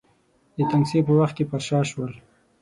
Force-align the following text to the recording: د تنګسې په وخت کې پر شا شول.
د 0.57 0.59
تنګسې 0.71 0.99
په 1.07 1.11
وخت 1.19 1.33
کې 1.37 1.45
پر 1.49 1.61
شا 1.67 1.79
شول. 1.89 2.11